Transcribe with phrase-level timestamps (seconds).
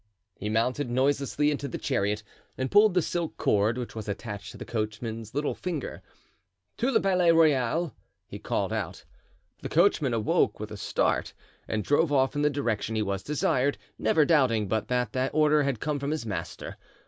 [0.35, 2.23] He mounted noiselessly into the chariot
[2.57, 6.01] and pulled the silk cord which was attached to the coachman's little finger.
[6.77, 7.93] "To the Palais Royal,"
[8.25, 9.05] he called out.
[9.61, 11.35] The coachman awoke with a start
[11.67, 15.61] and drove off in the direction he was desired, never doubting but that the order
[15.61, 16.77] had come from his master.